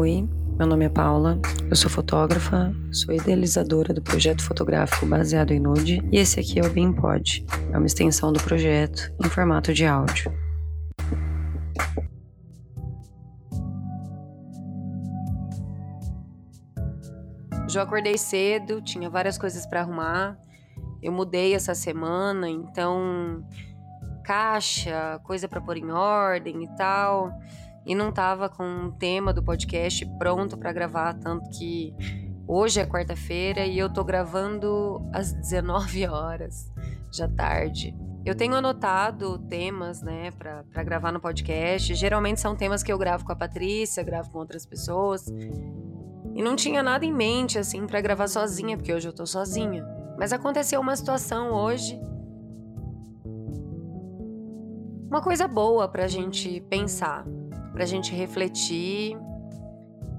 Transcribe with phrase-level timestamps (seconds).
[0.00, 5.58] Oi, meu nome é Paula, eu sou fotógrafa, sou idealizadora do projeto fotográfico baseado em
[5.58, 9.84] nude e esse aqui é o BeamPod, é uma extensão do projeto em formato de
[9.84, 10.32] áudio.
[17.68, 20.38] Já acordei cedo, tinha várias coisas para arrumar.
[21.02, 23.44] Eu mudei essa semana, então
[24.22, 27.32] caixa, coisa para pôr em ordem e tal
[27.88, 31.94] e não tava com um tema do podcast pronto para gravar, tanto que
[32.46, 36.70] hoje é quarta-feira e eu tô gravando às 19 horas,
[37.10, 37.96] já tarde.
[38.26, 41.94] Eu tenho anotado temas, né, para gravar no podcast.
[41.94, 45.26] Geralmente são temas que eu gravo com a Patrícia, gravo com outras pessoas.
[46.34, 49.82] E não tinha nada em mente assim para gravar sozinha, porque hoje eu tô sozinha.
[50.18, 51.98] Mas aconteceu uma situação hoje
[55.08, 57.24] uma coisa boa pra gente pensar
[57.72, 59.16] para a gente refletir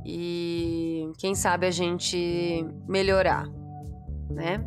[0.05, 3.47] e quem sabe a gente melhorar,
[4.29, 4.63] né?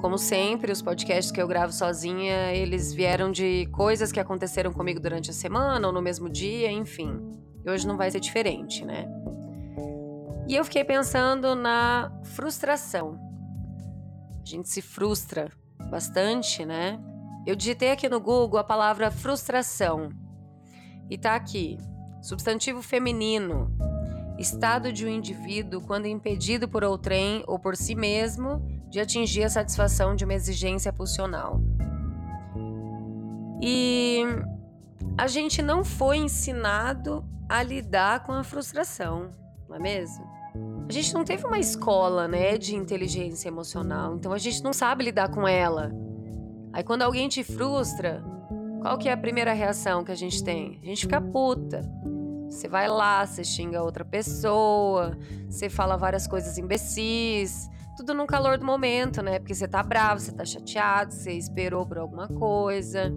[0.00, 5.00] Como sempre, os podcasts que eu gravo sozinha, eles vieram de coisas que aconteceram comigo
[5.00, 7.18] durante a semana ou no mesmo dia, enfim.
[7.64, 9.08] E hoje não vai ser diferente, né?
[10.48, 13.18] E eu fiquei pensando na frustração.
[14.40, 15.50] A gente se frustra
[15.90, 17.00] bastante, né?
[17.46, 20.10] Eu digitei aqui no Google a palavra frustração.
[21.08, 21.78] E tá aqui.
[22.20, 23.70] Substantivo feminino.
[24.38, 29.48] Estado de um indivíduo quando impedido por outrem ou por si mesmo de atingir a
[29.48, 31.60] satisfação de uma exigência pulsional.
[33.62, 34.22] E
[35.16, 39.30] a gente não foi ensinado a lidar com a frustração,
[39.68, 40.24] não é mesmo?
[40.88, 45.04] A gente não teve uma escola, né, de inteligência emocional, então a gente não sabe
[45.04, 45.90] lidar com ela.
[46.72, 48.22] Aí quando alguém te frustra,
[48.80, 50.78] qual que é a primeira reação que a gente tem?
[50.82, 51.82] A gente fica puta.
[52.48, 55.16] Você vai lá, você xinga outra pessoa,
[55.48, 59.38] você fala várias coisas imbecis, tudo no calor do momento, né?
[59.38, 63.12] Porque você tá bravo, você tá chateado, você esperou por alguma coisa,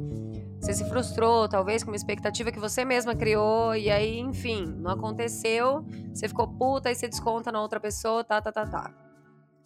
[0.59, 4.91] você se frustrou, talvez com uma expectativa que você mesma criou, e aí, enfim, não
[4.91, 8.93] aconteceu, você ficou puta e você desconta na outra pessoa, tá, tá, tá, tá.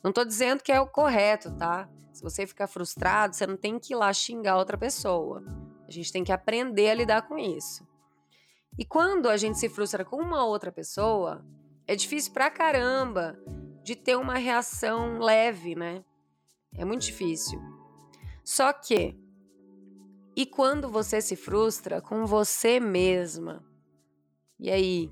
[0.03, 1.87] Não tô dizendo que é o correto, tá?
[2.11, 5.43] Se você ficar frustrado, você não tem que ir lá xingar outra pessoa.
[5.93, 7.87] A gente tem que aprender a lidar com isso.
[8.77, 11.45] E quando a gente se frustra com uma outra pessoa,
[11.85, 13.37] é difícil pra caramba
[13.83, 16.03] de ter uma reação leve, né?
[16.75, 17.61] É muito difícil.
[18.43, 19.15] Só que,
[20.35, 23.63] e quando você se frustra com você mesma?
[24.59, 25.11] E aí?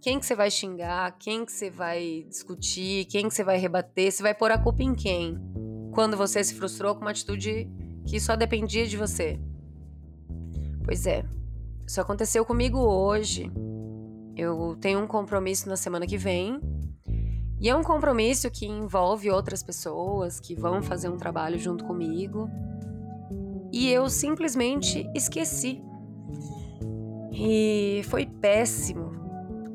[0.00, 1.16] Quem que você vai xingar?
[1.18, 3.04] Quem que você vai discutir?
[3.04, 4.10] Quem que você vai rebater?
[4.10, 5.38] Você vai pôr a culpa em quem?
[5.92, 7.68] Quando você se frustrou com uma atitude
[8.04, 9.38] que só dependia de você.
[10.88, 11.22] Pois é,
[11.86, 13.52] isso aconteceu comigo hoje.
[14.34, 16.58] Eu tenho um compromisso na semana que vem.
[17.60, 22.48] E é um compromisso que envolve outras pessoas que vão fazer um trabalho junto comigo.
[23.70, 25.82] E eu simplesmente esqueci.
[27.32, 29.10] E foi péssimo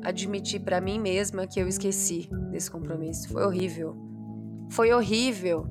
[0.02, 3.28] admitir para mim mesma que eu esqueci desse compromisso.
[3.28, 3.96] Foi horrível.
[4.68, 5.64] Foi horrível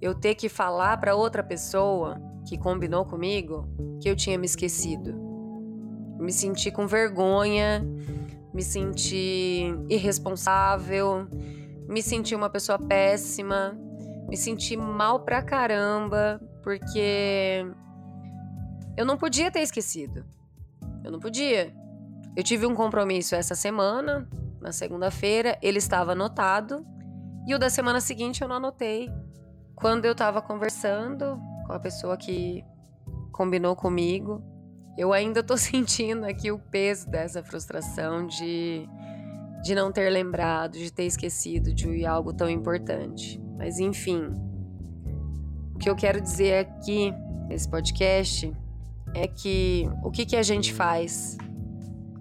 [0.00, 3.68] eu ter que falar para outra pessoa que combinou comigo
[4.00, 5.28] que eu tinha me esquecido
[6.18, 7.84] me senti com vergonha,
[8.52, 11.28] me senti irresponsável,
[11.88, 13.78] me senti uma pessoa péssima,
[14.28, 17.64] me senti mal pra caramba, porque
[18.96, 20.24] eu não podia ter esquecido.
[21.04, 21.72] Eu não podia.
[22.36, 24.28] Eu tive um compromisso essa semana,
[24.60, 26.84] na segunda-feira, ele estava anotado,
[27.46, 29.08] e o da semana seguinte eu não anotei.
[29.74, 32.64] Quando eu estava conversando com a pessoa que
[33.30, 34.42] combinou comigo,
[34.96, 38.88] eu ainda tô sentindo aqui o peso dessa frustração de,
[39.62, 43.38] de não ter lembrado, de ter esquecido de algo tão importante.
[43.58, 44.34] Mas enfim,
[45.74, 47.12] o que eu quero dizer aqui
[47.48, 48.50] nesse podcast
[49.14, 51.36] é que o que, que a gente faz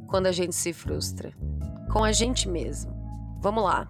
[0.07, 1.31] quando a gente se frustra?
[1.91, 2.91] Com a gente mesmo.
[3.39, 3.89] Vamos lá.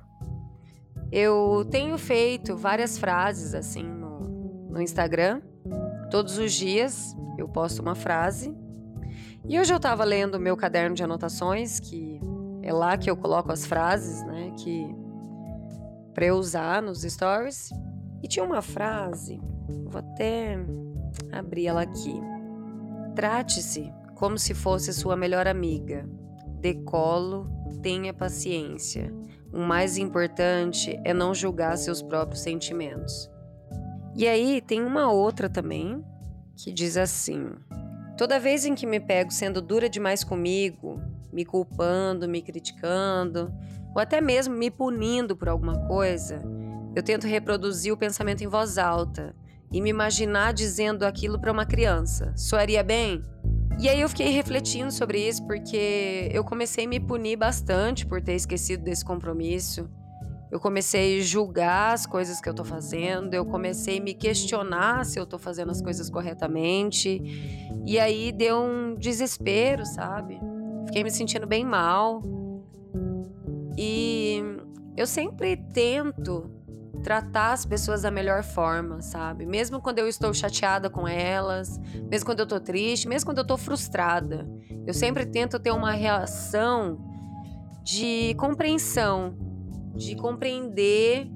[1.11, 3.96] Eu tenho feito várias frases assim
[4.77, 5.41] no, Instagram.
[6.09, 8.55] Todos os dias eu posto uma frase
[9.49, 12.19] e hoje eu estava lendo meu caderno de anotações, que
[12.61, 14.93] é lá que eu coloco as frases, né, que
[16.13, 17.71] para eu usar nos stories.
[18.21, 19.39] E tinha uma frase,
[19.85, 20.57] vou até
[21.31, 22.19] abrir ela aqui.
[23.15, 26.09] Trate-se como se fosse sua melhor amiga.
[26.59, 27.49] Decolo,
[27.81, 29.13] tenha paciência.
[29.53, 33.29] O mais importante é não julgar seus próprios sentimentos.
[34.17, 36.03] E aí tem uma outra também
[36.55, 37.51] que diz assim:
[38.17, 40.99] Toda vez em que me pego sendo dura demais comigo,
[41.31, 43.53] me culpando, me criticando,
[43.93, 46.41] ou até mesmo me punindo por alguma coisa,
[46.95, 49.35] eu tento reproduzir o pensamento em voz alta
[49.71, 52.33] e me imaginar dizendo aquilo para uma criança.
[52.35, 53.23] Soaria bem?
[53.79, 58.19] E aí eu fiquei refletindo sobre isso porque eu comecei a me punir bastante por
[58.19, 59.87] ter esquecido desse compromisso.
[60.49, 65.05] Eu comecei a julgar as coisas que eu tô fazendo, eu comecei a me questionar
[65.05, 67.21] se eu tô fazendo as coisas corretamente.
[67.85, 70.39] E aí deu um desespero, sabe?
[70.85, 72.23] Fiquei me sentindo bem mal.
[73.77, 74.41] E
[74.95, 76.49] eu sempre tento
[77.03, 79.45] tratar as pessoas da melhor forma, sabe?
[79.45, 81.79] Mesmo quando eu estou chateada com elas,
[82.09, 84.49] mesmo quando eu estou triste, mesmo quando eu estou frustrada.
[84.85, 86.99] Eu sempre tento ter uma reação
[87.83, 89.37] de compreensão,
[89.97, 91.27] de compreender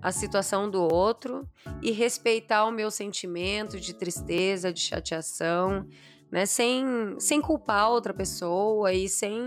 [0.00, 1.48] a situação do outro
[1.80, 5.86] e respeitar o meu sentimento de tristeza, de chateação,
[6.30, 6.44] né?
[6.46, 6.84] Sem,
[7.20, 9.40] sem culpar outra pessoa e sem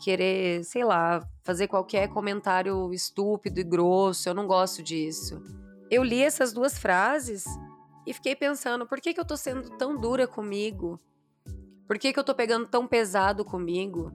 [0.00, 4.28] querer, sei lá, fazer qualquer comentário estúpido e grosso.
[4.28, 5.42] Eu não gosto disso.
[5.90, 7.44] Eu li essas duas frases
[8.06, 11.00] e fiquei pensando, por que, que eu tô sendo tão dura comigo?
[11.86, 14.12] Por que, que eu tô pegando tão pesado comigo?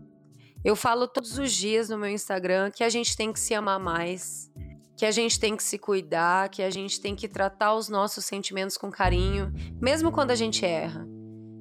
[0.63, 3.79] Eu falo todos os dias no meu Instagram que a gente tem que se amar
[3.79, 4.51] mais,
[4.97, 8.25] que a gente tem que se cuidar, que a gente tem que tratar os nossos
[8.25, 11.07] sentimentos com carinho, mesmo quando a gente erra,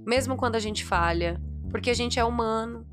[0.06, 1.40] mesmo quando a gente falha,
[1.70, 2.86] porque a gente é humano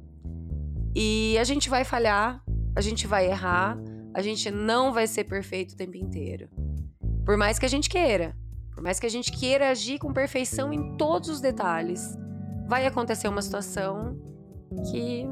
[0.93, 2.43] e a gente vai falhar,
[2.75, 3.77] a gente vai errar,
[4.13, 6.49] a gente não vai ser perfeito o tempo inteiro.
[7.25, 8.35] Por mais que a gente queira,
[8.73, 12.17] por mais que a gente queira agir com perfeição em todos os detalhes,
[12.67, 14.19] vai acontecer uma situação
[14.91, 15.25] que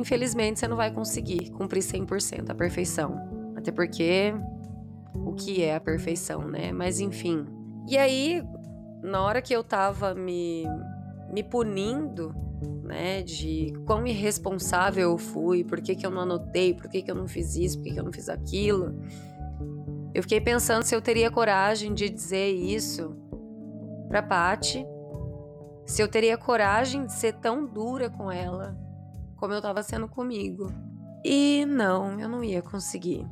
[0.00, 3.54] infelizmente você não vai conseguir cumprir 100% a perfeição.
[3.56, 4.34] Até porque
[5.14, 6.72] o que é a perfeição, né?
[6.72, 7.46] Mas enfim.
[7.88, 8.42] E aí,
[9.02, 10.64] na hora que eu tava me,
[11.32, 12.34] me punindo,
[12.82, 17.10] né, de quão irresponsável eu fui, por que, que eu não anotei, por que, que
[17.10, 19.00] eu não fiz isso, por que, que eu não fiz aquilo,
[20.12, 23.16] eu fiquei pensando se eu teria coragem de dizer isso
[24.08, 24.84] pra Paty,
[25.86, 28.76] se eu teria coragem de ser tão dura com ela
[29.40, 30.70] como eu estava sendo comigo.
[31.24, 33.26] E não, eu não ia conseguir.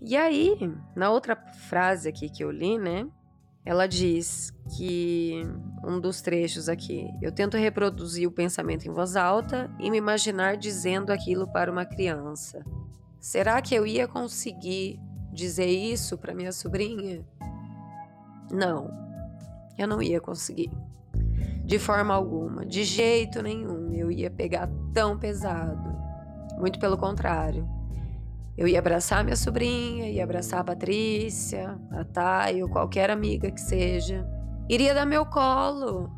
[0.00, 0.56] E aí,
[0.94, 3.08] na outra frase aqui que eu li, né?
[3.64, 5.42] Ela diz que
[5.82, 10.56] um dos trechos aqui, eu tento reproduzir o pensamento em voz alta e me imaginar
[10.56, 12.64] dizendo aquilo para uma criança.
[13.18, 15.00] Será que eu ia conseguir
[15.32, 17.26] dizer isso para minha sobrinha?
[18.52, 18.88] Não,
[19.76, 20.70] eu não ia conseguir.
[21.66, 25.96] De forma alguma, de jeito nenhum, eu ia pegar tão pesado.
[26.60, 27.68] Muito pelo contrário.
[28.56, 33.60] Eu ia abraçar minha sobrinha, ia abraçar a Patrícia, a Thay ou qualquer amiga que
[33.60, 34.24] seja.
[34.68, 36.08] Iria dar meu colo.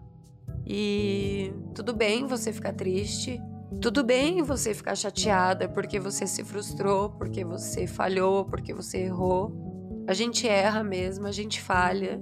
[0.67, 3.41] E tudo bem você ficar triste.
[3.81, 10.05] Tudo bem você ficar chateada porque você se frustrou, porque você falhou, porque você errou.
[10.07, 12.21] A gente erra mesmo, a gente falha.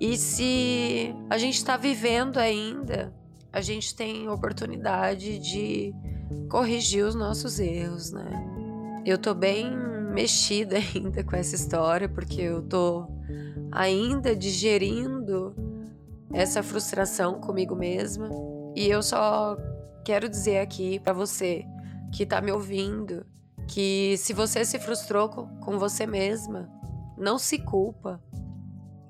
[0.00, 3.12] E se a gente está vivendo ainda,
[3.52, 5.92] a gente tem oportunidade de
[6.48, 8.46] corrigir os nossos erros, né?
[9.04, 9.76] Eu tô bem
[10.12, 13.06] mexida ainda com essa história, porque eu tô
[13.72, 15.54] ainda digerindo
[16.32, 18.28] essa frustração comigo mesma.
[18.76, 19.56] E eu só
[20.04, 21.64] quero dizer aqui para você
[22.12, 23.26] que tá me ouvindo
[23.66, 26.68] que se você se frustrou com você mesma,
[27.16, 28.22] não se culpa.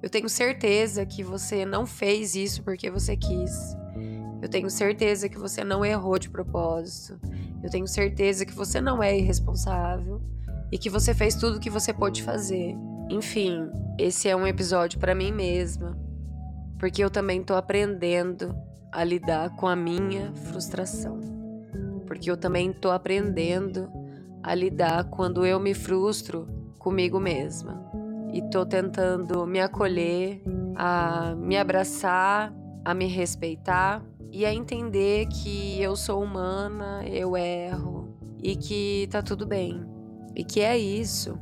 [0.01, 3.77] Eu tenho certeza que você não fez isso porque você quis.
[4.41, 7.21] Eu tenho certeza que você não errou de propósito.
[7.63, 10.23] Eu tenho certeza que você não é irresponsável
[10.71, 12.77] e que você fez tudo o que você pôde fazer.
[13.11, 15.99] Enfim, esse é um episódio para mim mesma,
[16.79, 18.55] porque eu também tô aprendendo
[18.93, 21.19] a lidar com a minha frustração.
[22.07, 23.91] Porque eu também tô aprendendo
[24.45, 26.47] a lidar quando eu me frustro
[26.79, 27.88] comigo mesma
[28.39, 30.41] e tô tentando me acolher,
[30.77, 32.55] a me abraçar,
[32.85, 39.21] a me respeitar e a entender que eu sou humana, eu erro e que tá
[39.21, 39.85] tudo bem.
[40.37, 41.37] E que é isso.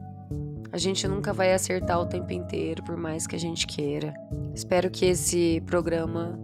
[0.72, 4.14] A gente nunca vai acertar o tempo inteiro, por mais que a gente queira.
[4.54, 6.40] Espero que esse programa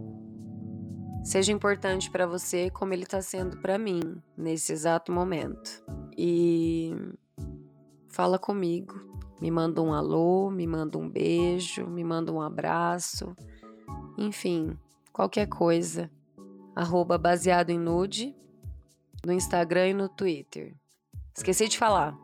[1.23, 4.01] seja importante para você como ele tá sendo para mim
[4.37, 5.83] nesse exato momento.
[6.15, 6.95] E
[8.07, 9.12] fala comigo
[9.43, 13.35] me manda um alô, me manda um beijo, me manda um abraço,
[14.17, 14.79] enfim,
[15.11, 16.09] qualquer coisa.
[16.73, 18.33] Arroba baseado em nude
[19.25, 20.73] no Instagram e no Twitter.
[21.35, 22.17] Esqueci de falar.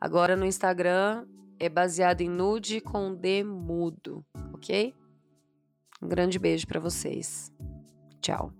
[0.00, 1.26] Agora no Instagram
[1.58, 4.94] é baseado em nude com D mudo, ok?
[6.00, 7.52] Um grande beijo para vocês.
[8.22, 8.59] Tchau.